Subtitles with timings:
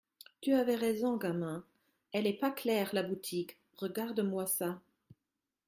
[0.41, 1.63] Tu avais raison, gamin,
[2.11, 3.59] elle est pas claire, la boutique.
[3.77, 4.81] Regarde-moi ça.